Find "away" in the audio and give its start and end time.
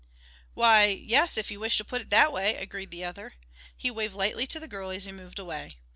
5.37-5.75